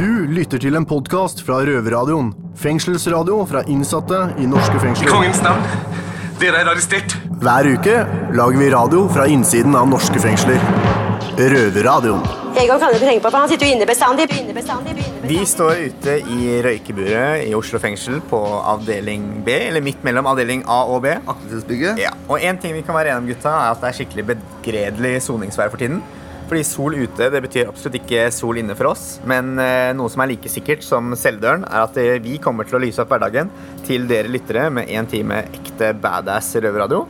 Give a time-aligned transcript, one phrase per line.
[0.00, 2.30] Du lytter til en podkast fra Røverradioen.
[2.56, 5.04] Fengselsradio fra innsatte i norske fengsler.
[5.04, 5.66] I Kongens navn.
[6.40, 7.18] Dere er arrestert.
[7.42, 7.98] Hver uke
[8.32, 10.56] lager vi radio fra innsiden av norske fengsler.
[11.36, 12.24] Røverradioen.
[12.62, 14.24] Egon kan du ikke tenke på, for han sitter jo inne bestandig.
[14.38, 15.34] inne bestandig, inne bestandig.
[15.34, 18.40] Vi står ute i røykeburet i Oslo fengsel på
[18.72, 21.12] avdeling B, eller midt mellom avdeling A og B.
[21.20, 22.00] Aktivitetsbygget.
[22.00, 24.26] Ja, og en ting vi kan være enige om, gutta, er at det er skikkelig
[24.32, 26.00] begredelig soningsvær for tiden.
[26.50, 29.20] Fordi sol ute det betyr absolutt ikke sol inne for oss.
[29.30, 32.80] Men eh, noe som er like sikkert som celledøren, er at eh, vi kommer til
[32.80, 33.52] å lyse opp hverdagen
[33.86, 37.04] til dere lyttere med én time ekte badass røverradio.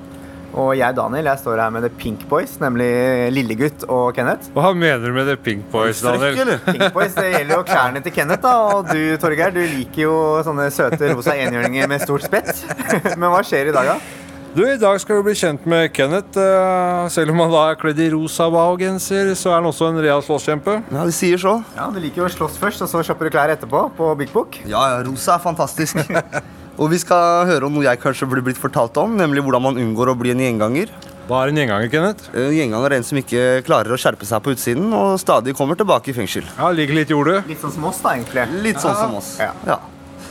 [0.61, 2.91] Og jeg Daniel, jeg står her med The Pink Boys, nemlig
[3.33, 4.51] Lillegutt og Kenneth.
[4.53, 6.57] Hva mener du med The Pink Boys, Daniel?
[6.67, 8.43] Pink Boys, Det gjelder jo klærne til Kenneth.
[8.45, 12.51] da Og du Torgeir, du liker jo sånne søte rosa enhjørninger med stort spett.
[13.17, 14.20] Men hva skjer i dag, da?
[14.51, 16.35] Du, I dag skal du bli kjent med Kenneth.
[16.39, 20.01] eh, selv om han da er kledd i rosa Wow-genser, så er han også en
[20.03, 20.75] real slåsskjempe.
[20.91, 21.53] Ja, de sier så.
[21.77, 24.33] Ja, Du liker jo å slåss først, og så kjøper du klær etterpå på Big
[24.35, 24.59] Book.
[24.67, 25.97] Ja, ja, rosa er fantastisk.
[26.81, 29.77] Og vi skal høre om noe jeg kanskje blir blitt fortalt om, nemlig hvordan man
[29.77, 30.89] unngår å bli en gjenganger.
[31.29, 32.31] Hva er en gjenganger, Kenneth?
[32.33, 35.77] En gjenganger er en som ikke klarer å skjerpe seg på utsiden og stadig kommer
[35.77, 36.47] tilbake i fengsel.
[36.57, 37.43] Ja, ligger litt jordet.
[37.51, 38.47] Litt sånn som oss, da, egentlig.
[38.65, 39.35] Litt sånn som oss.
[39.43, 39.53] Ja.
[39.69, 39.77] Ja.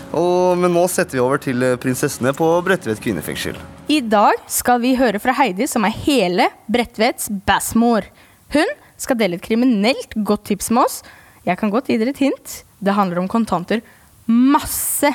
[0.10, 3.58] Og, men nå setter vi over til eh, prinsessene på Bredtvet kvinnefengsel.
[3.90, 8.08] I dag skal vi høre fra Heidi, som er hele Bredtvets bassmor.
[8.54, 11.00] Hun skal dele et kriminelt godt tips med oss.
[11.46, 12.60] Jeg kan godt gi dere et hint.
[12.82, 13.84] Det handler om kontanter.
[14.26, 15.12] Masse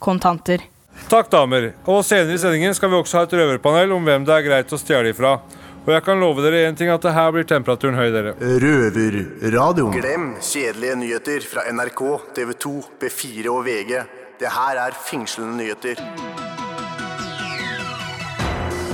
[0.00, 0.64] kontanter.
[1.10, 1.72] Takk, damer.
[1.88, 4.72] Og senere i sendingen skal vi også ha et røverpanel om hvem det er greit
[4.72, 5.38] å stjele ifra.
[5.80, 8.34] Og jeg kan love dere en ting, at det her blir temperaturen høy, dere.
[8.36, 9.96] Røverradioen.
[9.96, 12.02] Glem kjedelige nyheter fra NRK,
[12.36, 14.19] TV 2, B4 og VG.
[14.40, 15.98] Det her er fengslende nyheter.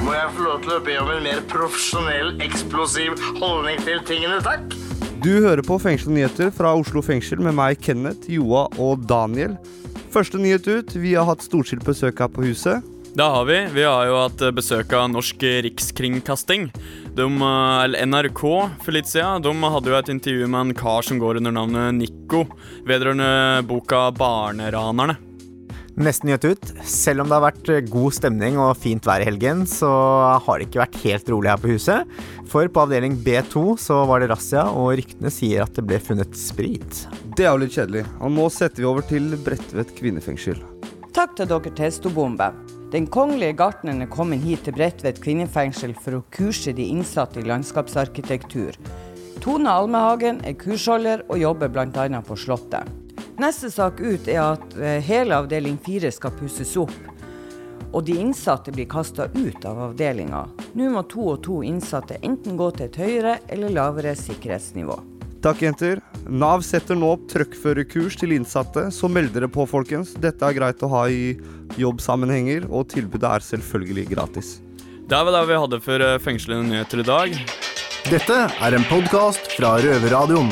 [0.02, 4.40] Må jeg få lov til å be om en mer profesjonell, eksplosiv holdning til tingene,
[4.42, 4.74] takk?
[5.22, 9.54] Du hører på Fengslende nyheter fra Oslo fengsel med meg, Kenneth, Joa og Daniel.
[10.14, 10.94] Første nyhet ut.
[10.98, 12.82] Vi har hatt storskilt besøk her på huset.
[13.16, 13.60] Det har vi.
[13.72, 16.66] Vi har jo hatt besøk av Norsk Rikskringkasting.
[17.16, 18.42] De, eh, eller NRK
[18.82, 19.46] for litt siden.
[19.46, 22.44] De hadde jo et intervju med en kar som går under navnet Nico,
[22.84, 25.25] vedrørende boka 'Barneranerne'.
[25.96, 26.70] Nesten gjøtt ut.
[26.84, 29.88] Selv om det har vært eh, god stemning og fint vær i helgen, så
[30.44, 32.10] har det ikke vært helt rolig her på huset.
[32.52, 36.36] For på avdeling B2 så var det razzia, og ryktene sier at det ble funnet
[36.36, 37.06] sprit.
[37.32, 38.04] Det er jo litt kjedelig.
[38.20, 40.60] Og nå setter vi over til Bredtvet kvinnefengsel.
[41.16, 42.50] Takk til dere Testobombe.
[42.92, 47.48] Den kongelige gartneren er kommet hit til Bredtvet kvinnefengsel for å kurse de innsatte i
[47.48, 48.76] landskapsarkitektur.
[49.40, 52.06] Tone Almehagen er kursholder og jobber bl.a.
[52.20, 53.05] på Slottet.
[53.36, 56.94] Neste sak ut er at eh, hele avdeling 4 skal pusses opp.
[57.92, 60.46] Og de innsatte blir kasta ut av avdelinga.
[60.76, 64.96] Nå må to og to innsatte enten gå til et høyere eller lavere sikkerhetsnivå.
[65.44, 66.00] Takk, jenter.
[66.26, 70.14] Nav setter nå opp trøkkførerkurs til innsatte, så meld dere på, folkens.
[70.18, 71.36] Dette er greit å ha i
[71.78, 74.56] jobbsammenhenger, og tilbudet er selvfølgelig gratis.
[75.06, 77.38] Det er vel det vi hadde for eh, fengslende nyheter i dag.
[78.08, 80.50] Dette er en podkast fra Røverradioen.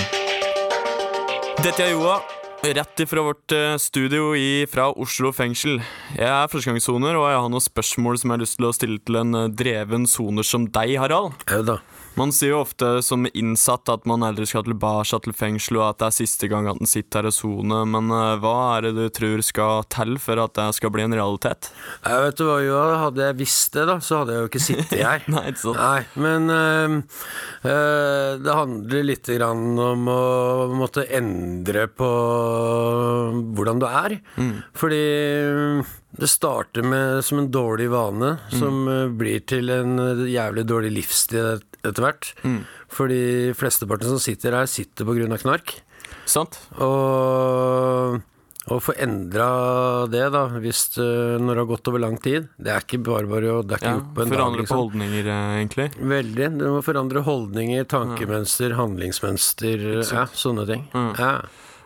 [1.65, 2.21] Dette er Joa.
[2.64, 5.82] Rett ifra vårt eh, studio i, fra Oslo fengsel.
[6.16, 9.02] Jeg er førstegangssoner, og jeg har noen spørsmål som jeg har lyst til å stille
[9.04, 11.36] til en eh, dreven soner som deg, Harald.
[11.50, 11.76] Ja da.
[12.14, 16.00] Man sier jo ofte som innsatt at man aldri skal tilbake til fengsel, og at
[16.00, 18.92] det er siste gang at en sitter her og soner, men eh, hva er det
[18.97, 21.72] du tror skal til for at det skal bli en realitet?
[22.04, 24.62] Jeg vet du hva, jo, Hadde jeg visst det, da, så hadde jeg jo ikke
[24.62, 25.26] sittet her.
[25.32, 25.80] Nei, ikke sant?
[25.80, 26.97] Nei, men øhm,
[27.66, 30.22] øh, det handler litt grann om å
[30.78, 32.10] måtte endre på
[33.58, 34.19] hvordan du er.
[34.78, 35.04] Fordi
[36.14, 40.92] det starter med som en dårlig vane, som øh, blir til en øh, jævlig dårlig
[41.00, 42.31] livsstil etter hvert.
[42.95, 43.22] Fordi
[43.59, 45.77] flesteparten som sitter her, sitter av knark.
[46.28, 46.59] Sant?
[46.81, 48.22] Og
[48.65, 51.06] å få endra det, da, hvis det,
[51.43, 54.00] når det har gått over lang tid Det er ikke bare bare å Ja, en
[54.17, 54.78] dag, Forandre på liksom.
[54.81, 55.89] holdninger, eh, egentlig.
[56.00, 56.49] Veldig.
[56.62, 60.87] Du må forandre holdninger, tankemønster, handlingsmønster, ja, sånne ting.
[60.95, 61.11] Mm.
[61.21, 61.33] Ja.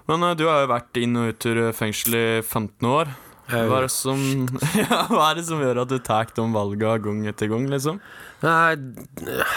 [0.07, 3.11] Men eh, du har jo vært inn og ut ur fengsel i 15 år.
[3.49, 4.23] Hva er det som,
[4.79, 7.99] ja, hva er det som gjør at du tar de valgene gang etter gang, liksom?
[8.39, 8.77] Nei,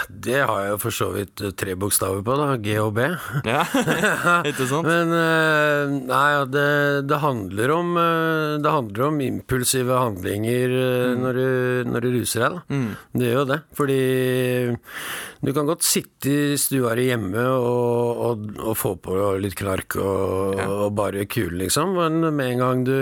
[0.09, 2.47] det har jeg jo for så vidt eh, tre bokstaver på, da.
[2.63, 3.03] G og B.
[3.45, 3.61] Ja,
[4.49, 4.87] ikke sant?
[4.87, 6.65] Men eh, nei, det,
[7.09, 11.21] det handler om eh, Det handler om impulsive handlinger mm.
[11.21, 12.63] når, du, når du ruser deg, da.
[12.73, 12.89] Mm.
[13.13, 13.59] Det gjør jo det.
[13.77, 13.99] Fordi
[15.41, 19.99] du kan godt sitte i stua di hjemme og, og, og få på litt knark
[20.01, 20.65] og, Ja.
[20.87, 21.93] og bare kule, liksom.
[21.97, 22.97] Men med en gang du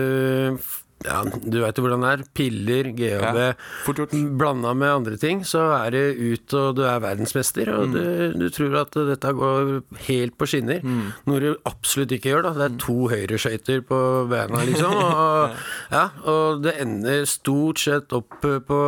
[1.06, 2.24] ja, du veit jo hvordan det er.
[2.36, 4.06] Piller, GHB, Ja,
[4.40, 7.70] blanda med andre ting, så er det ut, og du er verdensmester.
[7.76, 7.94] Og Mm.
[7.94, 10.82] du, du tror at dette går helt på skinner.
[10.84, 11.14] Mm.
[11.26, 12.52] Noe du absolutt ikke gjør, da.
[12.60, 14.00] Det er to høyreskøyter på
[14.30, 14.94] bena, liksom.
[15.10, 15.56] Og,
[15.92, 18.80] ja, og det ender stort sett opp på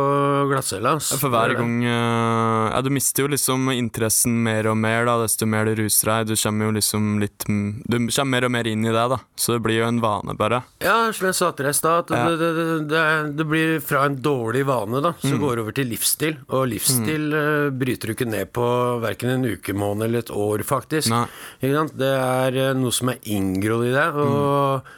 [0.50, 0.94] glattcella.
[1.00, 5.16] Ja, For hver gang eh, Ja, du mister jo liksom interessen mer og mer, da,
[5.22, 6.30] desto mer du ruser deg.
[6.32, 9.18] Du kommer jo liksom litt Du kommer mer og mer inn i det, da.
[9.36, 10.62] Så det blir jo en vane, bare.
[10.84, 12.22] Ja, som jeg sa til deg i stad, at Ja.
[12.36, 12.50] det,
[12.90, 13.02] det,
[13.38, 15.40] det, blir fra en dårlig vane, da, så Mm.
[15.42, 16.36] går det over til livsstil.
[16.50, 17.78] Og livsstil mm.
[17.78, 18.66] bryter du ikke ned på
[19.02, 21.12] verken en uke, måned eller et år, faktisk.
[21.60, 24.06] Det er eh, noe som er inngrodd i det.
[24.14, 24.92] Og,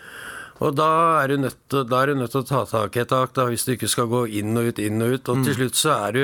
[0.65, 0.91] og da
[1.23, 3.33] er du nødt til, da er du nødt til å ta tak i et tak,
[3.37, 5.29] da, hvis du ikke skal gå inn og ut, inn og ut.
[5.33, 6.23] Og til slutt så, er du,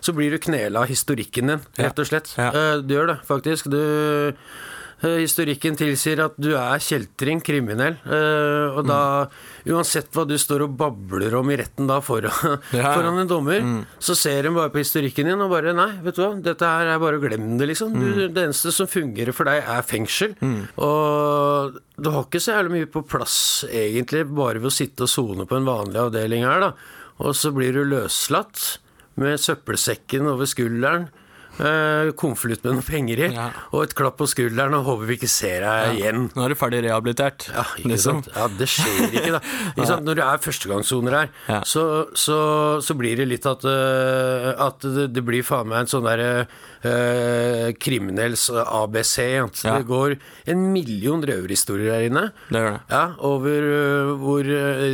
[0.00, 2.34] så blir du knela av historikken din, rett og slett.
[2.38, 3.70] Eh, Du gjør det, faktisk.
[3.72, 4.34] Du Eh,
[5.02, 7.96] Historikken tilsier at du er kjeltring, kriminell.
[8.06, 9.26] eh, Og da,
[9.66, 12.30] uansett hva du står og babler om i retten da foran,
[12.72, 12.92] Ja.
[12.94, 13.64] foran en dommer,
[13.98, 16.86] så ser de bare på historikken din og bare Nei, vet du hva, dette her
[16.94, 17.92] er bare glem det, liksom.
[17.98, 20.36] Du, det eneste som fungerer for deg, er fengsel.
[20.78, 23.36] Og du har ikke så jævlig mye på plass,
[23.70, 26.72] egentlig, bare ved å sitte og sone på en vanlig avdeling her, da.
[27.22, 28.78] Og så blir du løslatt
[29.20, 31.10] med søppelsekken over skulderen.
[31.60, 33.26] Eh, konvolutt med noen penger i,
[33.76, 36.24] og et klapp på skulderen og håper vi ikke ser deg igjen.
[36.32, 37.44] Nå er du ferdig rehabilitert.
[37.52, 38.22] Ja, ikke liksom.
[38.22, 38.30] sant?
[38.32, 39.40] Ja, det skjer ikke, da.
[39.76, 39.98] Ikke?
[40.06, 41.30] Når du er førstegangssoner her,
[41.68, 41.84] så,
[42.18, 42.38] så,
[42.84, 46.46] så blir det litt at, uh, at det, det blir faen meg en sånn derre
[46.46, 49.14] uh, kriminells ABC.
[49.28, 49.76] Ja.
[49.76, 50.16] Det går
[50.52, 52.26] en million røverhistorier her inne.
[52.48, 52.82] Det gjør det.
[52.92, 54.48] Ja, over øh, hvor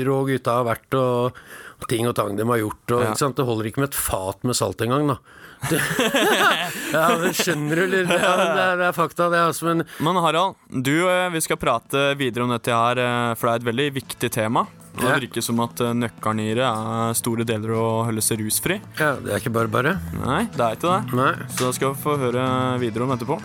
[0.08, 1.40] rå gutta har vært og,
[1.88, 2.84] ting og tang de har gjort.
[2.90, 3.32] Og, Ja.
[3.38, 5.18] Det holder ikke med et fat med salt engang, da.
[6.92, 8.08] Ja, men skjønner du, eller?
[8.08, 9.40] Ja, det, er, det er fakta, det.
[9.50, 13.48] Altså, men Men Harald, du, eh, vi skal prate videre om dette her, eh, for
[13.48, 14.66] det er et veldig viktig tema.
[14.98, 15.18] Og Det Ja.
[15.20, 18.80] virker som at eh, nøkkelen i det er store deler å holde seg rusfri.
[18.98, 19.92] Ja, det er ikke bare bare.
[20.24, 21.46] Nei, det er ikke det.
[21.54, 22.46] Så da skal vi få høre
[22.82, 23.36] videre om etterpå.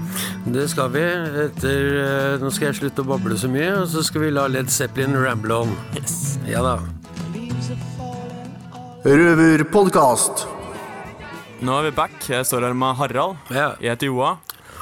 [0.55, 1.03] Det skal vi.
[1.43, 4.71] Etter, nå skal jeg slutte å bable så mye, og så skal vi la Led
[4.73, 5.75] Zeppelin ramble on.
[6.49, 6.77] Ja da.
[9.03, 10.47] Røverpodkast.
[11.63, 12.15] Nå er vi back.
[12.27, 13.37] Jeg står her med Harald.
[13.53, 14.33] Jeg heter Joa.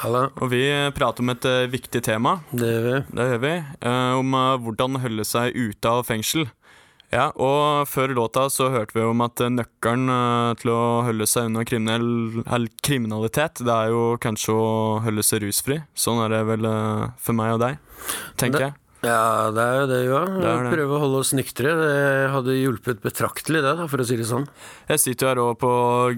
[0.09, 0.63] Og vi
[0.97, 2.39] prater om et uh, viktig tema.
[2.49, 2.95] Det gjør vi.
[3.19, 3.51] Det gjør vi.
[3.85, 6.47] Uh, om uh, hvordan holde seg ute av fengsel.
[7.13, 10.09] Ja, og før låta så hørte vi om at nøkkelen
[10.61, 12.39] til å holde seg unna kriminell,
[12.87, 14.69] kriminalitet, det er jo kanskje å
[15.03, 15.81] holde seg rusfri.
[15.91, 16.69] Sånn er det vel
[17.19, 17.81] for meg og deg,
[18.39, 18.80] tenker Det- jeg.
[19.01, 20.17] Ja, det er jo det, jo.
[20.29, 20.71] Det er det.
[20.75, 21.71] Prøve å holde oss nyktre.
[21.79, 21.93] Det
[22.35, 24.45] hadde hjulpet betraktelig, det, da, for å si det sånn.
[24.91, 25.71] Jeg sitter jo her òg på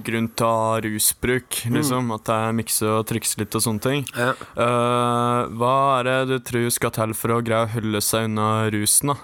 [0.03, 2.12] grunn av rusbruk, liksom.
[2.18, 4.03] At jeg mikser og trikser litt og sånne ting.
[4.19, 8.50] Eh, hva er det du tror skal til for å greie å holde seg unna
[8.75, 9.18] rusen, da?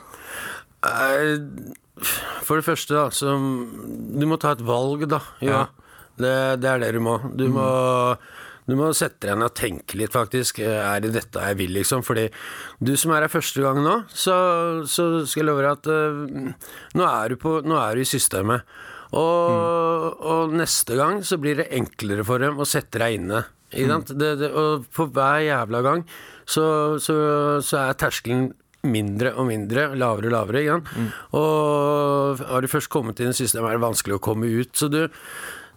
[0.88, 1.35] Eh,
[2.47, 5.19] For det første, da, så Du må ta et valg, da.
[5.44, 5.65] Ja.
[6.15, 6.31] Det,
[6.63, 7.17] det er det du må.
[7.35, 7.67] Du må
[8.69, 10.62] du må sette deg ned og tenke litt, faktisk.
[10.63, 12.06] Er det dette jeg vil, liksom?
[12.06, 12.27] Fordi
[12.83, 14.38] du som er her første gang nå, så,
[14.89, 18.10] så skal jeg love deg at uh, nå, er du på, nå er du i
[18.10, 18.68] systemet.
[19.18, 23.44] Og, og neste gang så blir det enklere for dem å sette deg inne.
[23.74, 24.13] Ikke sant?
[24.18, 26.04] Det, det, og for hver jævla gang
[26.50, 26.63] så,
[27.01, 27.15] så,
[27.62, 28.50] så er terskelen
[28.89, 30.63] mindre og mindre, lavere og lavere.
[30.63, 31.15] Ikke sant?
[31.38, 34.72] Og har du først kommet inn i systemet, er det vanskelig å komme ut.
[34.77, 35.01] Så du,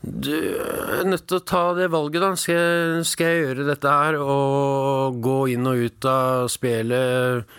[0.02, 2.30] du er nødt til å ta det valget, da.
[2.38, 7.52] Skal jeg, skal jeg gjøre dette her og gå inn og ut av spillet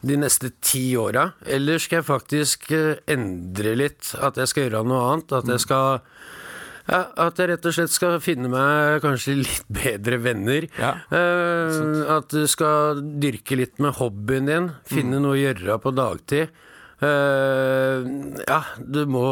[0.00, 1.26] de neste ti åra?
[1.44, 4.14] Eller skal jeg faktisk eh, endre litt?
[4.16, 5.34] At jeg skal gjøre noe annet?
[5.42, 6.00] At jeg skal
[6.90, 10.70] ja, At jeg rett og slett skal finne meg kanskje litt bedre venner.
[10.80, 11.82] Eh,
[12.16, 14.72] at du skal dyrke litt med hobbyen din.
[14.88, 16.56] Finne noe å gjøre på dagtid.
[17.00, 18.04] Uh,
[18.44, 19.22] ja, du må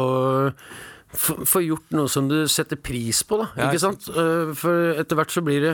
[1.13, 3.49] få gjort noe som du setter pris på, da.
[3.57, 4.07] Ja, ikke sant?
[4.13, 5.73] Eh, for etter hvert så blir det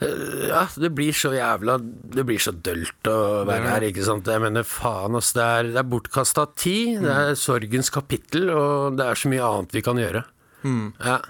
[0.00, 4.28] eh, ja, det blir så jævla Det blir så dølt å være her, ikke sant.
[4.32, 5.34] Jeg mener, faen, ass.
[5.36, 7.04] Det er, det er bortkasta tid.
[7.04, 10.24] Det er sorgens kapittel, og det er så mye annet vi kan gjøre.
[10.64, 10.86] Mm.
[11.04, 11.20] Ja.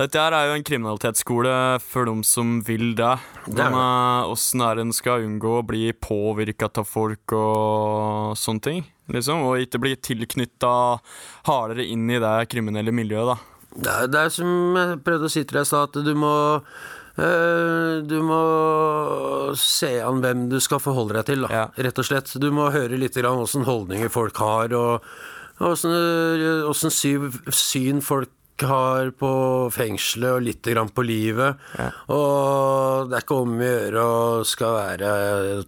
[0.00, 1.54] Dette her er jo en kriminalitetsskole
[1.84, 3.10] for dem som vil det.
[3.52, 8.80] Åssen er en skal unngå å bli påvirka av folk og sånne ting?
[9.12, 10.70] Liksom, og ikke bli tilknytta
[11.50, 13.36] hardere inn i det kriminelle miljøet, da.
[13.70, 16.14] Det er, det er som jeg prøvde å si til deg i stad, at du
[16.18, 16.32] må
[17.20, 18.40] eh, du må
[19.60, 22.32] se an hvem du skal forholde deg til, da, rett og slett.
[22.40, 25.04] Du må høre litt åssen holdninger folk har, og
[25.60, 28.32] åssen syn folk
[28.68, 29.30] har på
[29.74, 31.60] fengselet og lite grann på livet.
[32.12, 35.10] Og det er ikke om å gjøre å skal være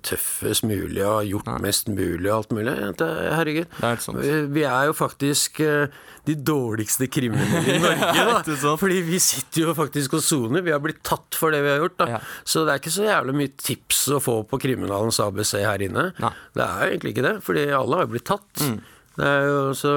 [0.05, 2.75] tøffest mulig og ha gjort mest mulig og alt mulig.
[3.03, 3.77] Herregud.
[4.23, 8.43] Vi, vi er jo faktisk eh, de dårligste kriminelle i Norge, da.
[8.79, 10.63] Fordi vi sitter jo faktisk og soner.
[10.63, 12.09] Vi har blitt tatt for det vi har gjort, da.
[12.47, 16.11] Så det er ikke så jævlig mye tips å få på kriminalens ABC her inne.
[16.55, 18.67] Det er jo egentlig ikke det, fordi alle har blitt tatt.
[19.13, 19.95] Det er jo så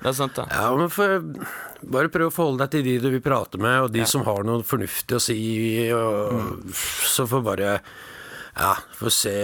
[0.00, 0.46] Det er sant, da.
[0.48, 1.24] Ja, men for,
[1.92, 4.46] bare prøv å forholde deg til de du vil prate med, og de som har
[4.48, 5.40] noe fornuftig å si,
[5.92, 7.74] og så får bare
[8.58, 9.34] ja, få se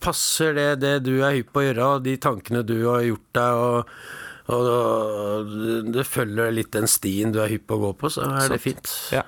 [0.00, 3.36] Passer det det du er hypp på å gjøre, og de tankene du har gjort
[3.36, 3.96] deg, og,
[4.56, 8.54] og det følger litt den stien du er hypp på å gå på, så er
[8.54, 8.94] det fint.
[9.12, 9.26] Ja.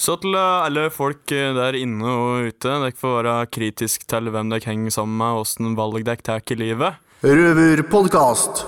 [0.00, 4.30] Så til eh, alle folk eh, der inne og ute, dere får være kritisk til
[4.32, 6.98] hvem dere henger sammen med, og åssen valg dere tar i livet.
[7.22, 8.64] Røverpodkast.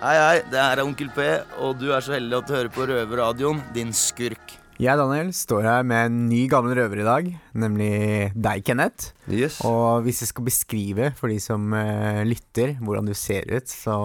[0.00, 1.26] Hei, hei, det her er Onkel P,
[1.60, 4.54] og du er så heldig at du hører på Røverradioen, din skurk.
[4.78, 7.88] Jeg, Daniel, står her med en ny gammel røver i dag, nemlig
[8.38, 9.08] deg, Kenneth.
[9.66, 13.96] Og hvis jeg skal beskrive for de som uh, lytter, hvordan du ser ut, så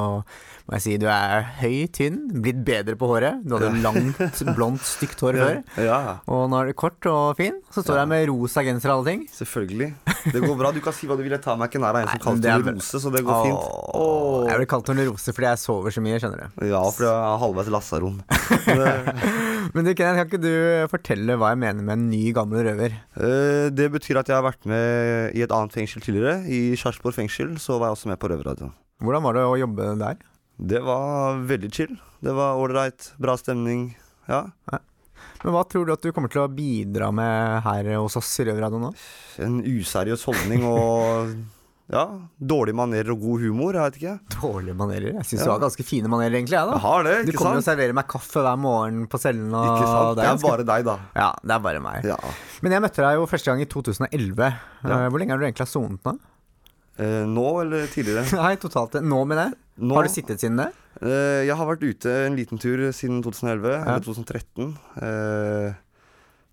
[0.65, 3.43] må jeg si du er høy, tynn, blitt bedre på håret.
[3.45, 3.83] Du hadde Ja.
[3.85, 5.61] langt, blondt, stygt hår før.
[5.85, 5.99] Ja.
[6.25, 7.61] Og nå er du kort og fin.
[7.69, 9.23] Så står jeg med rosa genser og alle ting.
[9.29, 9.91] Selvfølgelig.
[10.33, 10.73] Det går bra.
[10.73, 11.35] Du kan si hva du vil.
[11.37, 12.73] Jeg tar meg ikke nær av en som kalte bra.
[12.73, 13.45] rose, så det går Åh.
[13.45, 14.49] fint.
[14.49, 16.65] Jeg blir kalt Rose fordi jeg sover så mye, skjønner du.
[16.73, 18.17] Ja, for jeg er halvveis lasaron.
[19.73, 20.51] Men du, kan ikke du
[20.91, 22.93] fortelle hva jeg mener med en ny, gammel røver?
[23.17, 26.43] Uh, Det betyr at jeg har vært med i et annet fengsel tidligere.
[26.45, 28.73] I Sarpsborg fengsel så var jeg også med på Røverradioen.
[29.03, 30.21] Hvordan var det å jobbe der?
[30.61, 31.95] Det var veldig chill.
[32.23, 33.87] Det var ålreit, bra stemning.
[34.29, 34.45] Ja.
[35.43, 38.45] Men hva tror du at du kommer til å bidra med her hos oss i
[38.47, 38.93] Røverradioen nå?
[39.43, 41.33] En useriøs holdning og
[41.91, 42.03] ja,
[42.39, 43.73] dårlige manerer og god humor.
[43.75, 44.13] Jeg vet ikke.
[44.41, 45.09] Dårlige manerer?
[45.19, 45.45] Jeg syns Ja.
[45.45, 46.55] du har ganske fine manerer, egentlig.
[46.55, 46.73] Jeg, da.
[46.77, 47.77] Jeg har det, du kommer kommer og sant?
[47.77, 49.53] serverer meg kaffe hver morgen på cellen.
[49.53, 50.15] Og Ikke sant?
[50.15, 50.95] Det er ganske- bare deg, da.
[51.15, 52.05] Ja, det er bare meg.
[52.61, 54.53] Men jeg møtte deg jo første gang i 2011.
[54.83, 55.09] Ja.
[55.09, 56.19] Hvor lenge har du egentlig sonet nå?
[56.99, 58.31] Eh, nå eller tidligere?
[58.43, 58.93] Nei, totalt.
[59.01, 59.53] Nå, mener jeg.
[59.81, 60.71] Nå- Har du sittet siden det?
[61.01, 64.77] Eh, jeg har vært ute en liten tur siden 2011, eller 2013.
[65.01, 65.73] Eh,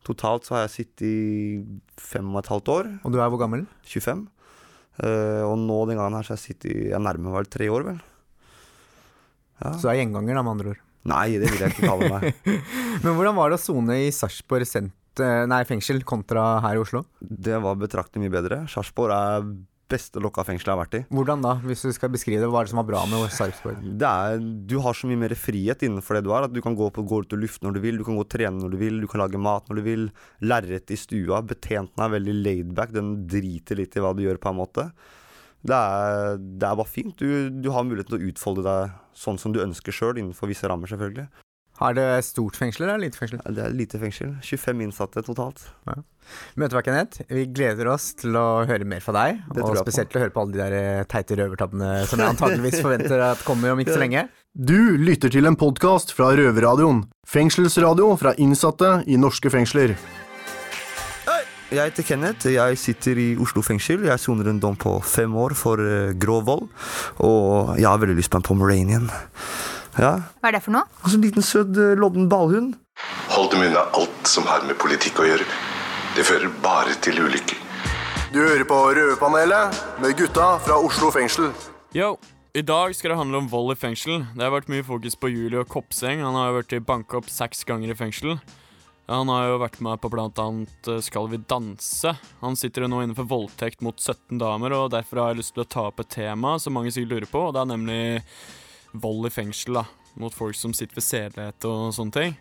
[0.03, 1.65] totalt så har jeg sittet i
[2.01, 2.89] fem og et halvt år.
[3.05, 3.67] Og du er hvor gammel?
[3.85, 4.27] 25.
[5.01, 7.69] Eh, og nå den gangen her så jeg sitter i Jeg nærmer meg vel tre
[7.73, 8.01] år, vel.
[9.61, 9.75] Ja.
[9.75, 10.87] Så du er gjenganger, da, med andre ord.
[11.11, 12.51] Nei, det vil jeg ikke kalle meg.
[13.05, 17.05] Men hvordan var det å sone i Sarpsborg eh, fengsel kontra her i Oslo?
[17.21, 18.61] Det var betraktelig mye bedre.
[18.73, 19.49] Sarpsborg er
[19.91, 21.03] beste lokka fengselet jeg har vært i.
[21.13, 22.49] Hvordan da, hvis du skal beskrive det?
[22.51, 23.83] Hva er det som var bra med Sarpsborg?
[24.01, 26.47] Det er, du har så mye mer frihet innenfor det du er.
[26.49, 28.25] At du kan gå, på, gå ut og lufte når du vil, du kan gå
[28.25, 30.07] og trene når du vil, du kan lage mat når du vil.
[30.47, 31.43] Lerret i stua.
[31.47, 32.95] Betjenten er veldig laidback.
[32.97, 34.91] Den driter litt i hva du gjør, på en måte.
[35.61, 37.15] Det er, det er bare fint.
[37.21, 40.69] Du, du har muligheten til å utfolde deg sånn som du ønsker sjøl, innenfor visse
[40.71, 41.29] rammer, selvfølgelig.
[41.81, 43.41] Har det stort fengsel eller lite fengsel?
[43.57, 44.35] Det er lite fengsel.
[44.45, 45.63] 25 innsatte totalt.
[45.89, 45.95] Ja.
[46.61, 47.23] Møtet Kenneth.
[47.33, 49.41] Vi gleder oss til å høre mer fra deg.
[49.49, 52.35] Det Og spesielt til å høre på alle de der eh, teite røvertabbene som jeg
[52.35, 54.27] antageligvis forventer at kommer om ikke så lenge.
[54.53, 57.07] Du lytter til en podkast fra Røverradioen.
[57.27, 59.97] Fengselsradio fra innsatte i norske fengsler.
[61.71, 62.49] Jeg heter Kenneth.
[62.51, 64.03] Jeg sitter i Oslo fengsel.
[64.09, 66.65] Jeg soner en dom på fem år for eh, grov vold.
[67.23, 69.07] Og jeg har veldig lyst på en Pomeranian.
[70.01, 70.15] Ja.
[70.41, 70.89] Hva er det for noe?
[71.03, 72.77] Altså, en liten søt eh, lodden ballhund.
[73.35, 75.45] Hold dem unna alt som har med politikk å gjøre.
[76.17, 77.59] Det fører bare til ulykker.
[78.33, 81.51] Du hører på Røverpanelet med gutta fra Oslo fengsel.
[81.93, 82.15] Yo,
[82.57, 84.23] i dag skal det handle om vold i fengsel.
[84.33, 86.23] Det har vært mye fokus på Julio Kopseng.
[86.25, 88.39] Han har jo vært banka opp seks ganger i fengsel.
[89.11, 92.15] Han har jo vært med på blant annet eh, Skal vi danse.
[92.41, 95.57] Han sitter jo nå inne for voldtekt mot 17 damer, og derfor har jeg lyst
[95.59, 98.03] til å ta opp et tema som mange sikkert lurer på, og det er nemlig
[98.93, 99.85] vold i fengsel, da.
[100.21, 102.39] Mot folk som sitter ved sedelighet og sånne ting.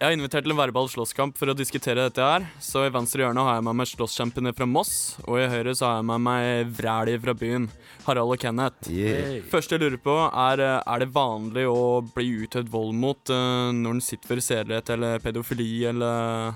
[0.00, 2.46] Jeg har invitert til en verbal slåsskamp for å diskutere dette her.
[2.62, 4.92] Så i venstre hjørne har jeg med meg slåsskjempene fra Moss,
[5.26, 7.66] og i høyre så har jeg med meg vræli fra byen.
[8.06, 8.88] Harald og Kenneth.
[8.88, 9.42] Yeah.
[9.50, 13.68] Første jeg lurer på, er eh, er det vanlig å bli utøvd vold mot uh,
[13.76, 16.54] når en sitter ved sedelighet eller pedofili eller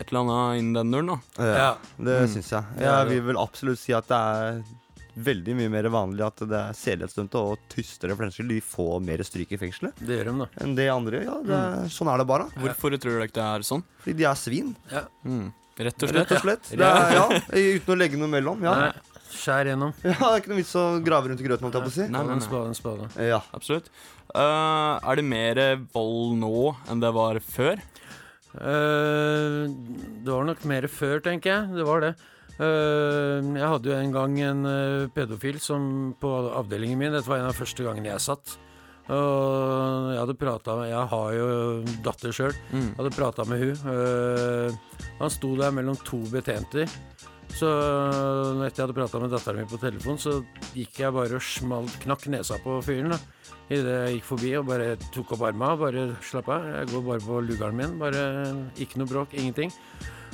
[0.00, 1.46] et eller annet innen den duren, da?
[1.46, 2.28] Ja, det Mm.
[2.34, 2.64] syns jeg.
[2.80, 4.62] Ja, Jeg vil vel absolutt si at det er
[5.24, 8.48] veldig mye mer vanlig at det er sedelighetsdømte og tystere flenskyld.
[8.54, 9.98] de får mer stryk i fengselet.
[9.98, 10.48] Det gjør de, da.
[10.64, 11.22] Enn det andre.
[11.26, 12.46] Ja, det er, sånn er det bare.
[12.58, 13.84] Hvorfor tror dere det er sånn?
[14.04, 14.74] Fordi de er svin.
[15.26, 15.48] Mm.
[15.78, 16.18] Rett og slett.
[16.24, 16.70] Rett og slett.
[16.74, 17.26] Det er, ja,
[17.78, 18.62] uten å legge noe mellom.
[18.66, 18.74] Ja.
[18.88, 19.92] Nei, Skjær gjennom.
[20.02, 21.96] ja, Det er ikke noe vits å grave rundt i grøten, holdt jeg på å
[21.98, 22.06] si.
[22.08, 22.46] Nei, nei, En nei.
[22.48, 23.08] spade, en spade.
[23.28, 23.38] Ja.
[23.54, 23.90] Absolutt.
[24.34, 25.60] Eh, er det mer
[25.94, 26.54] vold nå
[26.90, 27.78] enn det var før?
[28.58, 29.68] Eh,
[30.24, 31.76] det var nok mer før, tenker jeg.
[31.78, 32.12] Det var det.
[32.58, 37.38] Eh, jeg hadde jo en gang en eh, pedofil som på avdelingen min Dette var
[37.38, 38.56] en av de første gangene jeg satt.
[39.08, 41.46] Og jeg hadde prata med Jeg har jo
[42.04, 42.56] datter sjøl.
[42.74, 42.88] Mm.
[42.98, 44.74] Hadde prata med hun Eh,
[45.22, 46.90] Han sto der mellom to betjenter.
[47.48, 47.64] Så
[48.66, 50.34] etter jeg hadde prata med datteren min på telefon, så
[50.76, 53.14] gikk jeg bare og smalt, knakk nesa på fyren.
[53.72, 55.72] Idet jeg gikk forbi og bare tok opp arma.
[55.72, 56.68] og Bare slapp av.
[56.74, 57.96] Jeg går bare på lugaren min.
[57.98, 58.22] Bare
[58.76, 59.72] Ikke noe bråk, ingenting.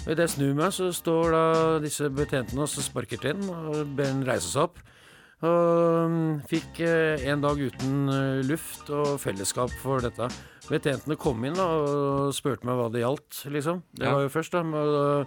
[0.05, 1.45] Idet jeg snur meg, så står da
[1.81, 4.83] disse betjentene og så sparker til den og ber den reise seg opp.
[5.45, 10.29] Og mm, fikk eh, en dag uten eh, luft og fellesskap for dette.
[10.69, 13.83] Betjentene kom inn da, og spurte meg hva det gjaldt, liksom.
[13.97, 14.15] Det Ja.
[14.17, 14.63] var jo først, da.
[14.63, 15.27] Og,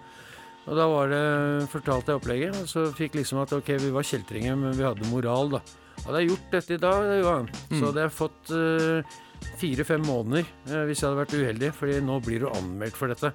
[0.68, 1.22] og da var det,
[1.74, 5.10] fortalte jeg opplegget, og så fikk liksom at ok, vi var kjeltringer, men vi hadde
[5.12, 5.62] moral, da.
[6.06, 7.86] Hadde jeg gjort dette i dag, Johan, så Mm.
[7.90, 9.16] hadde jeg fått eh,
[9.62, 13.32] fire-fem måneder uh, hvis jeg hadde vært uheldig, fordi nå blir du anmeldt for dette.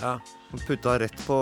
[0.00, 0.18] Ja.
[0.66, 1.36] Putta rett på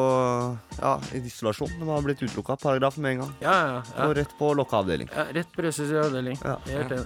[0.80, 1.70] ja, i isolasjon.
[1.80, 2.56] De har blitt utelukka.
[2.56, 3.32] Paragrafen med en gang.
[3.40, 4.06] Ja, ja, ja.
[4.06, 5.08] Og rett på lukka avdeling.
[5.16, 6.36] Ja, rett på restriktiv avdeling.
[6.42, 6.80] Helt Ja.
[6.96, 7.00] enig.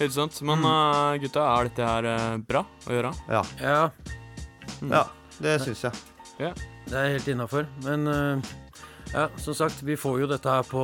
[0.00, 0.40] Helt sant?
[0.46, 3.12] Men eh, gutta, er dette her eh, bra å gjøre?
[3.28, 3.42] Ja.
[3.60, 3.90] Ja.
[4.90, 5.04] Ja,
[5.40, 5.92] det syns jeg.
[6.40, 6.52] Ja.
[6.90, 7.66] Det er helt innafor.
[7.84, 8.52] Men eh,
[9.14, 10.82] ja, som sagt, vi får jo dette her på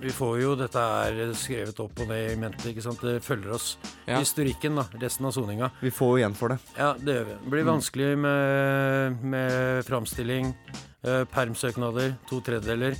[0.00, 3.02] Vi får jo dette her skrevet opp og ned i mente, ikke sant.
[3.04, 3.74] Det følger oss.
[4.08, 4.16] Ja.
[4.22, 4.86] Historikken, da.
[5.02, 5.68] Resten av soninga.
[5.84, 6.56] Vi får jo igjen for det.
[6.78, 7.34] Ja, det gjør vi.
[7.42, 7.72] Det blir Mm.
[7.74, 10.54] vanskelig med, med framstilling,
[11.04, 12.96] eh, permsøknader, to tredjedeler.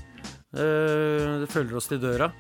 [0.52, 2.32] Eh, det følger oss til døra,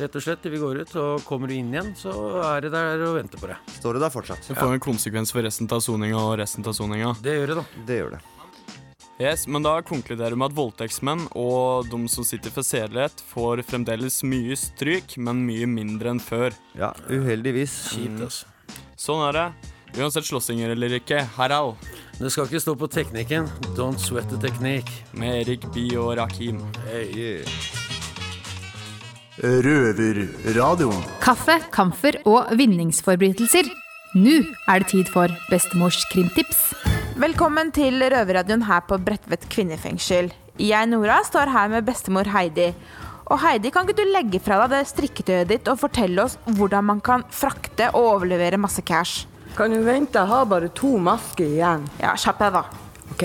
[0.00, 0.96] rett og slett, til vi går ut.
[0.96, 2.10] Og kommer du inn igjen, så
[2.56, 3.56] er det der og venter på deg.
[3.78, 4.48] Står det der fortsatt.
[4.48, 7.14] Det får en konsekvens for resten av soninga og resten av soninga.
[7.22, 7.64] Det gjør det, da.
[7.86, 8.20] Det gjør det.
[9.18, 13.64] Yes, men da konkluderer vi med at voldtektsmenn og de som sitter for sedelighet, får
[13.66, 16.54] fremdeles mye stryk, men mye mindre enn før.
[16.78, 17.74] Ja, uheldigvis.
[17.96, 18.46] Kjipt, altså.
[18.98, 19.48] Sånn er det.
[19.98, 21.24] Uansett slåssinger eller ikke.
[21.34, 21.82] Harald.
[22.20, 23.50] Det skal ikke stå på teknikken.
[23.74, 25.02] Don't sweat the technique.
[25.10, 26.62] Med Erik Bye og Rakim.
[26.86, 27.42] Hey.
[29.42, 31.02] Røverradioen.
[31.22, 33.66] Kaffe, kamfer og vinningsforbrytelser.
[34.18, 36.68] Nå er det tid for bestemors krimtips.
[37.28, 40.30] Velkommen til Røverradioen her på Bredtvet kvinnefengsel.
[40.56, 42.70] Jeg, Nora, står her med bestemor Heidi.
[43.28, 46.86] Og Heidi, kan ikke du legge fra deg det strikketøyet ditt og fortelle oss hvordan
[46.88, 49.28] man kan frakte og overlevere masse cash?
[49.58, 51.84] Kan du vente, jeg har bare to masker igjen.
[52.00, 52.62] Ja, kjapp deg, da.
[53.12, 53.24] Ok.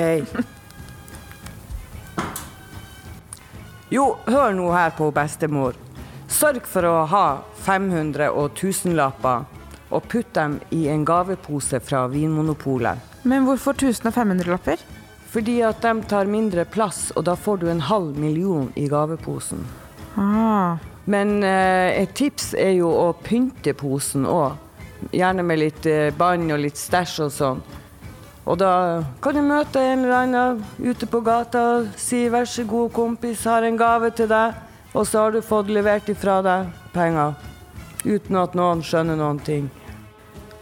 [3.96, 5.80] Jo, hør nå her på bestemor.
[6.28, 7.28] Sørg for å ha
[7.64, 9.48] 500 og 1000-lapper,
[9.94, 12.98] og putt dem i en gavepose fra Vinmonopolet.
[13.24, 14.82] Men hvorfor 1000 og 500-lapper?
[15.34, 19.64] Fordi at de tar mindre plass, og da får du en halv million i gaveposen.
[20.18, 20.82] Ah.
[21.06, 24.60] Men eh, et tips er jo å pynte posen òg.
[25.12, 27.64] Gjerne med litt eh, bånd og litt stæsj og sånn.
[28.44, 32.64] Og da kan du møte en eller annen ute på gata og si 'vær så
[32.68, 34.54] god, kompis, har en gave til deg',
[34.94, 37.34] og så har du fått levert ifra deg penger.
[38.04, 39.72] Uten at noen skjønner noen ting.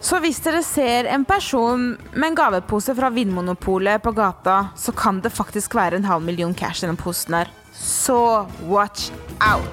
[0.01, 5.21] Så hvis dere ser en person med en gavepose fra Vinmonopolet på gata, så kan
[5.21, 7.51] det faktisk være en halv million cash i den posen her.
[7.77, 9.69] Så watch out,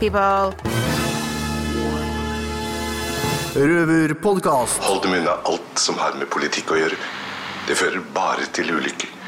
[0.00, 0.56] people.
[3.54, 4.80] Røverpodkast.
[4.88, 6.96] Hold dem unna alt som har med politikk å gjøre.
[7.68, 9.19] Det fører bare til ulykker.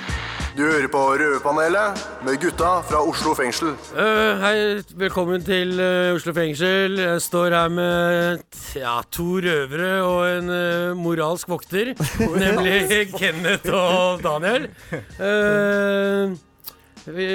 [0.52, 3.70] Du hører på Røverpanelet med gutta fra Oslo fengsel.
[3.96, 4.56] Uh, hei,
[5.00, 6.98] velkommen til uh, Oslo fengsel.
[7.00, 8.42] Jeg står her med
[8.76, 11.94] ja, to røvere og en uh, moralsk vokter.
[12.44, 14.68] nemlig Kenneth og Daniel.
[14.92, 16.36] Eh,
[17.08, 17.30] vi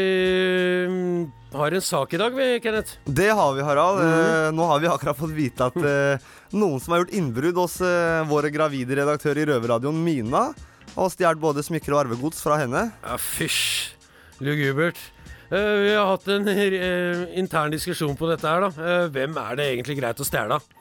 [0.85, 1.25] mm,
[1.57, 3.01] har en sak i dag, vi, Kenneth.
[3.01, 4.05] Det har vi, Harald.
[4.05, 5.81] Eh, nå har vi akkurat fått vite at
[6.53, 7.81] noen som har gjort innbrudd hos
[8.29, 10.51] våre gravide redaktør i Røverradioen, Mina,
[10.97, 12.87] og stjålet både smykker og arvegods fra henne.
[13.03, 13.93] Ja, fysj.
[14.43, 14.99] Lugubert.
[15.47, 18.71] Uh, vi har hatt en uh, intern diskusjon på dette her, da.
[18.75, 20.73] Uh, hvem er det egentlig greit å stjele av?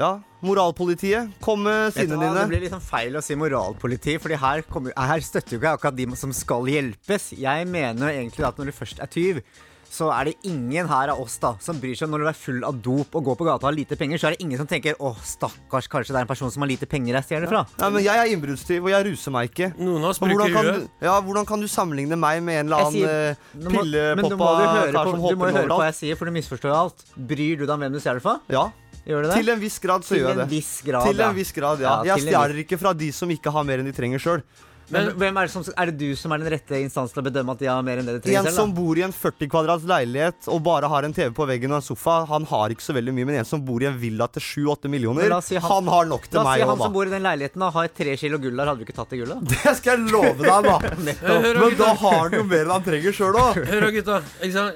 [0.00, 0.10] Ja,
[0.44, 2.28] moralpolitiet, kom med hva, dine.
[2.36, 5.98] Det blir sånn feil å si moralpoliti, Fordi her, kommer, her støtter jo ikke akkurat
[5.98, 7.32] de som skal hjelpes.
[7.36, 9.42] Jeg mener jo egentlig at når du først er tyv,
[9.90, 12.60] så er det ingen her av oss da som bryr seg når du er full
[12.64, 14.20] av dop og går på gata og har lite penger.
[14.22, 16.68] Så er det ingen som tenker 'Å, stakkars, kanskje det er en person som har
[16.70, 17.66] lite penger jeg stjeler fra'.
[17.80, 19.72] Ja, men jeg er innbruddstyv, og jeg ruser meg ikke.
[19.78, 22.66] Noen av oss bruker hvordan kan, du, ja, hvordan kan du sammenligne meg med en
[22.66, 23.34] eller annen sier- eh,
[23.68, 26.24] pillepoppa må jo høre kar på, du må jo høre på hva jeg sier, for
[26.26, 27.04] du misforstår alt.
[27.16, 28.40] Bryr du deg om hvem du stjeler fra?
[28.48, 28.70] Ja.
[29.06, 29.34] Gjør det?
[29.40, 30.84] Til en viss grad så Til gjør jeg det.
[30.84, 32.04] grad, Til en viss grad, ja.
[32.04, 34.42] Ja, jeg stjeler ikke fra de som ikke har mer enn de trenger sjøl.
[34.90, 37.26] Men, hvem er, det som, er det du som er den rette instansen til å
[37.28, 38.58] bedømme at de har mer enn det de trenger En selv?
[38.58, 41.80] som bor i en 40 kvadrats leilighet og bare har en TV på veggen og
[41.80, 43.28] en sofa, han har ikke så veldig mye.
[43.30, 46.40] Men en som bor i en villa til 7-8 millioner, si han, har nok til
[46.40, 48.56] La oss meg si han som bor i den leiligheten og har tre kilo gull
[48.56, 49.46] der, hadde du ikke tatt det gullet?
[49.50, 50.76] Det skal jeg love deg, da.
[51.60, 53.60] Men da har han jo mer enn han trenger sjøl òg.
[53.70, 54.18] Hør da, gutta.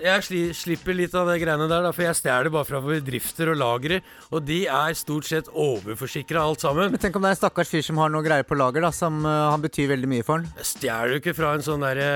[0.04, 3.52] Jeg sli, slipper litt av de greiene der, da, for jeg stjeler bare fra bedrifter
[3.52, 4.00] og lagre.
[4.30, 6.92] Og de er stort sett overforsikra alt sammen.
[6.92, 8.92] Men tenk om det er en stakkars fyr som har noe greier på lager, da,
[8.94, 10.64] som uh, han betyr veldig mye for den.
[10.64, 12.08] Stjeler jo ikke fra en sånn derre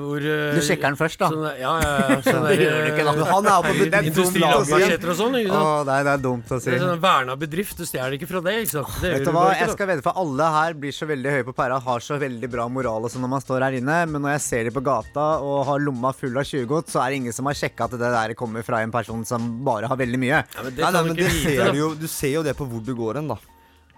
[0.00, 1.28] hvor eh, Du sjekker den først, da.
[1.32, 2.18] Sånn der, ja, ja, ja.
[2.26, 3.14] Sånn Det gjør du ikke, da.
[3.14, 5.36] eh, Han er på herregud, bedrift- Industrilandmarsjetter og sånn.
[5.40, 5.68] ikke sant?
[5.70, 6.70] Å, nei, det er dumt å si.
[6.70, 7.76] Det er sånn Verna bedrift.
[7.80, 8.96] Du stjeler ikke fra det, ikke sant?
[9.02, 11.46] Det Vet du hva, ikke, jeg skal vedde for alle her blir så veldig høye
[11.50, 14.24] på pæra, har så veldig bra moral og sånn når man står her inne, men
[14.26, 17.20] når jeg ser de på gata og har lomma full av tjuvgods, så er det
[17.22, 20.20] ingen som har sjekka at det der kommer fra en person som bare har veldig
[20.20, 20.42] mye.
[20.64, 22.94] men Nei, nei, men det ser du jo Du ser jo det på hvor du
[22.96, 23.36] går hen, da.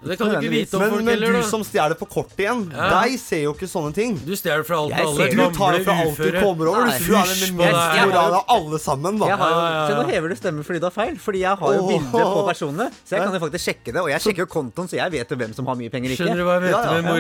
[0.02, 1.48] Det kan du ikke vite om men, folk men heller, du da.
[1.48, 2.88] som stjeler på kortet igjen, Ja.
[3.02, 4.16] deg ser jo ikke sånne ting.
[4.26, 5.28] Du stjeler fra alt og alle.
[5.30, 6.86] Du tar fra alt du kommer over.
[6.86, 7.52] Nei, Du er deg.
[8.10, 9.26] morale av alle sammen, da.
[9.30, 9.86] Jeg har jo.
[9.86, 11.14] Se, nå hever du stemmen fordi du har feil.
[11.22, 12.90] Fordi jeg har jo bilde på personene.
[13.06, 14.00] Så jeg kan jo faktisk sjekke det.
[14.02, 16.10] Og jeg sjekker jo kontoen, så jeg vet jo hvem som har mye penger.
[16.10, 17.12] ikke Skjønner du hva jeg vet Ja, ja, med.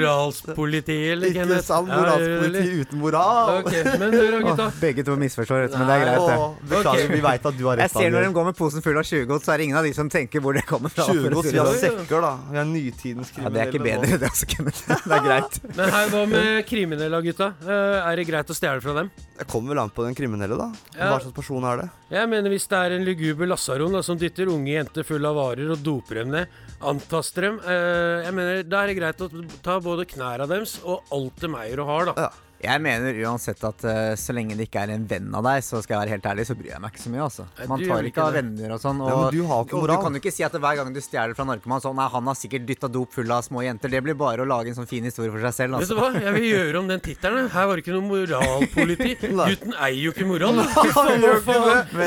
[1.12, 1.64] Eller, Ikke Kenneth?
[1.66, 2.86] sant, Ja, moralsk gjør det politi litt.
[2.88, 3.62] uten moral.
[3.62, 4.66] Okay, men hør gutta.
[4.80, 6.68] Begge to misforstår dette, men det er greit, det.
[6.72, 8.96] Beklager, vi veit at du har rett, Jeg ser når de går med posen full
[8.98, 11.04] av tjuvgods, så er det ingen av de som tenker hvor det kommer fra.
[11.04, 12.06] for å Tjuvgods, si vi har sånn.
[12.06, 12.32] sekker, da.
[12.74, 12.92] Vi kriminelle.
[12.92, 14.82] nytidens Ja, det er ikke bedre, det også, Kenneth.
[14.88, 15.58] Det er greit.
[15.78, 17.48] Men her, hva med kriminelle, gutta?
[17.62, 19.10] Eh, er det greit å stjele fra dem?
[19.38, 20.68] Det kommer vel an på den kriminelle, da.
[20.96, 21.08] Ja.
[21.12, 21.88] Hva slags person er det?
[22.12, 25.72] Jeg mener Hvis det er en luguber lasaron som dytter unge jenter full av varer
[25.72, 29.28] og doper dem ned, antaster dem eh, Jeg mener, Da er det greit å
[29.64, 32.10] ta både knærne deres og alt de eier og har.
[32.12, 32.30] da
[32.62, 35.80] Jeg mener uansett at uh, så lenge det ikke er en venn av deg, så
[35.82, 37.24] skal jeg være helt ærlig, så bryr jeg meg ikke så mye.
[37.26, 37.46] altså.
[37.70, 39.00] Man tar ikke av venner og sånn.
[39.02, 39.98] Og, men du har ikke og moral.
[39.98, 42.30] du kan jo ikke si at hver gang du stjeler fra narkoman sånn Nei, han
[42.30, 43.90] har sikkert dytta dop full av små jenter.
[43.92, 45.80] Det blir bare å lage en sånn fin historie for seg selv.
[45.82, 46.12] Vet du altså.
[46.14, 46.22] hva?
[46.22, 47.50] Jeg vil gjøre om den tittelen.
[47.52, 49.10] Her var det ikke noe moralpoliti.
[49.52, 50.56] Gutten eier jo ikke moral.
[50.62, 50.68] Nei.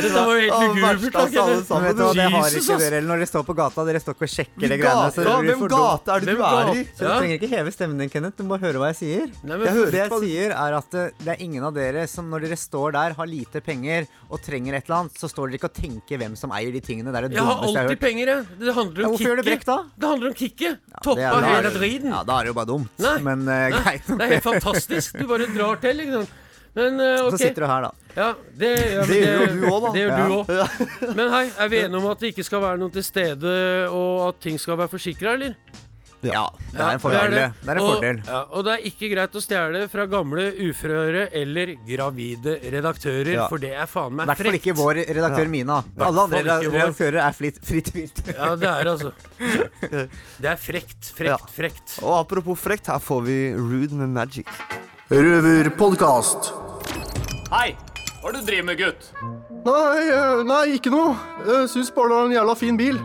[0.05, 1.05] Dette var jo helt lugubert.
[1.05, 2.97] det har Jesus, ikke ass.
[3.11, 5.11] når dere står på gata, dere står ikke og sjekker det de greiene.
[5.11, 6.87] så Hvem gate er det du er i?
[6.95, 8.39] Så du trenger ikke heve stemmen din, Kenneth.
[8.39, 9.29] Du må høre hva jeg sier.
[9.45, 12.45] Jeg hører jeg ikke sier, er at eh, det er ingen av dere som når
[12.45, 15.69] dere står der, har lite penger og trenger et eller annet, så står dere ikke
[15.71, 17.12] og tenker hvem som eier de tingene.
[17.12, 18.47] Det er det Jeg har alltid jeg har penger, jeg.
[18.62, 19.77] Det handler Ja, om hvorfor gjør du brekk da?
[19.97, 20.79] Det handler om kicket.
[20.95, 22.10] Ja, Toppa hele driten.
[22.15, 22.91] Ja, da er det jo bare dumt.
[23.03, 23.15] Nei.
[23.25, 24.10] Men uh, greit.
[24.10, 25.19] Det er helt fantastisk.
[25.19, 26.25] Du bare drar til, liksom.
[26.75, 27.31] Men uh, ok.
[27.31, 27.91] så sitter du her, da.
[28.15, 28.29] Ja,
[28.60, 29.91] det, ja, det, Det gjør du også, da.
[29.95, 30.25] Det gjør Ja.
[30.27, 31.12] du òg.
[31.15, 33.53] Men hei, er vi enige om at det ikke skal være noen til stede,
[33.95, 35.55] og at ting skal være forsikra, eller?
[36.33, 37.31] Ja, det er en Ja, fordel.
[37.35, 37.45] det.
[37.61, 38.21] Det er en og, fordel.
[38.27, 43.47] Ja, og det er ikke greit å stjele fra gamle uføre eller gravide redaktører, Ja.
[43.47, 45.83] for det er faen I meg hvert fall ikke vår redaktør Mina.
[45.99, 48.23] Alle andre redaktører er fritt, fritt vilt.
[48.35, 49.11] Ja, det er altså
[50.41, 51.38] Det er frekt, frekt, Ja.
[51.51, 51.99] frekt.
[52.03, 54.47] Og apropos frekt, her får vi Rude med Magic.
[55.11, 56.51] Røverpodkast.
[57.51, 57.75] Hei!
[58.21, 59.09] Hva er det du driver med, gutt?
[59.65, 61.13] Nei, eh, nei, ikke noe.
[61.45, 62.97] Jeg syns bare det var en jævla fin bil.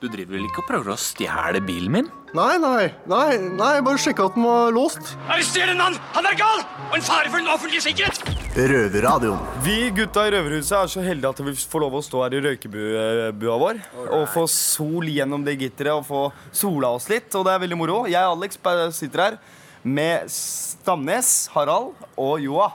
[0.00, 2.10] Du driver vel ikke og prøver å stjele bilen min?
[2.36, 5.14] Nei, nei, nei, nei, bare sjekka at den var låst.
[5.24, 5.94] Arrester den mann!
[6.12, 6.58] Han er gal!
[6.90, 8.18] Og en fare for den offentlige sikkerhet!
[8.56, 9.40] Røverradioen.
[9.64, 12.42] Vi gutta i Røverhuset er så heldige at vi får lov å stå her i
[12.44, 13.80] røykebua vår.
[14.18, 16.22] Og få sol gjennom det gitteret og få
[16.52, 17.30] sola oss litt.
[17.32, 18.02] Og det er veldig moro.
[18.10, 18.60] Jeg og Alex
[18.98, 19.38] sitter her
[19.86, 22.68] med Stamnes, Harald og Joa.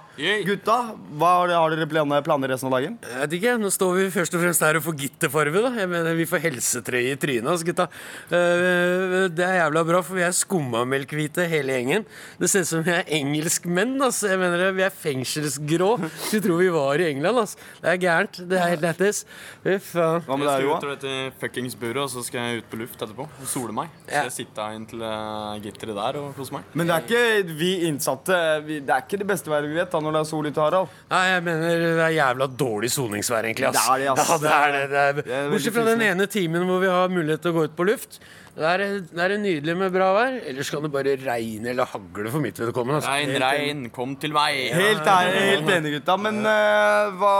[0.45, 0.75] Gutta,
[1.17, 2.97] hva har dere, har dere planer, planer resten av dagen?
[3.01, 5.63] Jeg vet ikke, Nå står vi først og fremst her og får gitterfarve.
[5.65, 7.87] da Jeg mener Vi får helsetrøye i trynet, altså, gutta.
[8.29, 12.05] Eh, det er jævla bra, for vi er skummamelkhvite hele gjengen.
[12.39, 13.95] Det ser ut som vi er engelskmenn.
[14.01, 14.29] Altså.
[14.31, 15.89] Jeg mener Vi er fengselsgrå.
[16.31, 17.41] Du tror vi var i England.
[17.43, 17.57] Altså.
[17.81, 18.41] Det er gærent.
[18.51, 19.23] Det er helt lættis.
[19.65, 20.09] Uff ja.
[20.27, 20.77] Hva med deg, Jeg Joa?
[20.77, 23.49] skal ut av dette fuckings buret, og så skal jeg ut på luft etterpå og
[23.49, 23.89] sole meg.
[24.07, 26.67] Så jeg sitter inntil uh, gitteret der og kose meg.
[26.77, 27.21] Men det er ikke
[27.59, 30.29] vi innsatte vi, Det er ikke det beste været vi vet da når det er
[30.29, 30.99] sol ute, Harald.
[31.11, 33.71] Nei, jeg mener det er jævla dårlig soningsvær, egentlig.
[33.71, 33.81] Ass.
[33.81, 34.29] Det er det, ass.
[34.29, 35.17] Ja, det er det, det er.
[35.21, 37.75] Det er Bortsett fra den ene timen hvor vi har mulighet til å gå ut
[37.77, 38.21] på luft.
[38.51, 40.33] Det er, det er nydelig med bra vær.
[40.51, 42.99] Ellers kan det bare regne eller hagle for mitt vedkommende.
[42.99, 43.13] Altså.
[43.13, 44.59] Regn, regn, kom til meg.
[44.75, 46.17] Helt helt enig, gutta.
[46.19, 47.35] Men uh, hva,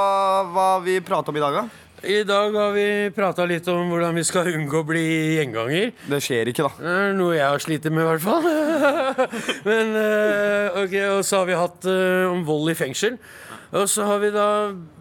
[0.56, 1.81] hva vi prater om i dag, da?
[2.02, 5.04] I dag har vi prata litt om hvordan vi skal unngå å bli
[5.38, 5.92] gjenganger.
[6.10, 6.72] Det skjer ikke, da.
[6.82, 8.48] Det er noe jeg har slitt med, i hvert fall.
[9.70, 13.20] Men eh, ok, Og så har vi hatt eh, om vold i fengsel.
[13.72, 14.46] Og så har vi da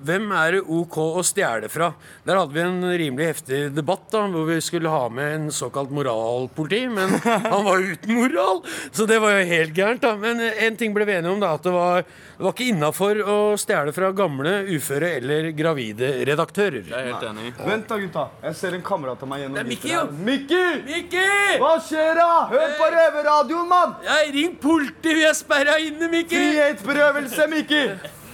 [0.06, 1.90] Hvem er det OK å stjele fra?
[2.26, 5.90] Der hadde vi en rimelig heftig debatt da, hvor vi skulle ha med en såkalt
[5.92, 7.16] moralpoliti, men
[7.52, 8.62] han var uten moral,
[8.94, 10.00] så det var jo helt gærent.
[10.04, 10.14] da.
[10.20, 13.20] Men en ting ble vi enige om, da, at det var, det var ikke innafor
[13.20, 16.86] å stjele fra gamle, uføre eller gravide redaktører.
[16.86, 17.52] Jeg er helt enig.
[17.66, 18.26] Vent da, gutta.
[18.46, 19.98] Jeg ser en kamerat av meg gjennom Det er Mikki.
[20.30, 20.62] Mikki!
[20.86, 21.26] Mikki!
[21.60, 22.30] Hva skjer da?
[22.54, 23.98] Hør på røverradioen, mann!
[24.30, 26.40] Ring politiet, vi er sperra inne, Mikki!
[26.40, 27.84] Frihetsberøvelse, Mikki!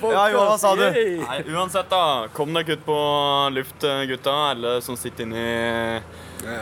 [0.03, 0.85] Ja, jo, hva sa du?
[1.23, 2.29] Nei, uansett, da.
[2.37, 2.97] Kom dere ut på
[3.55, 4.35] luft, gutta.
[4.53, 6.01] Alle som sitter inne i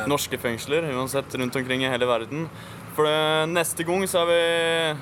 [0.08, 2.46] norske fengsler, uansett rundt omkring i hele verden.
[2.94, 4.40] For det, neste gang så er vi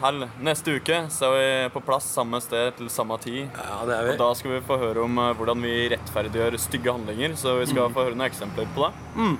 [0.08, 3.42] Eller neste uke så er vi på plass samme sted til samme tid.
[3.52, 4.14] Ja, det er vi.
[4.14, 7.36] Og da skal vi få høre om eh, hvordan vi rettferdiggjør stygge handlinger.
[7.38, 8.92] Så vi skal få høre noen eksempler på det.
[9.16, 9.34] Mm.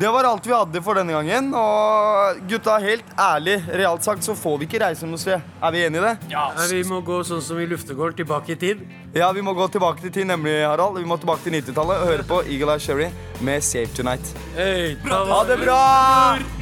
[0.00, 1.50] Det var alt vi hadde for denne gangen.
[1.58, 5.44] Og gutta, helt ærlig, realt sagt, så får vi ikke reise noe sted.
[5.60, 6.32] Er vi enige i det?
[6.32, 8.86] Ja, Vi må gå sånn som i luftegården, tilbake i tid.
[9.12, 10.96] Ja, vi må gå tilbake til tid, nemlig, Harald.
[10.98, 13.12] Vi må tilbake til 90-tallet og høre på Eagle Eye Sherry
[13.44, 14.34] med Save Tonight.
[14.56, 16.61] Hey, ha det bra!